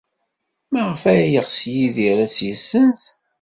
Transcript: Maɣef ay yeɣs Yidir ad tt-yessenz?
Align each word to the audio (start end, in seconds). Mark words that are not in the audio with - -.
Maɣef 0.71 1.01
ay 1.11 1.21
yeɣs 1.33 1.57
Yidir 1.75 2.17
ad 2.25 2.29
tt-yessenz? 2.31 3.03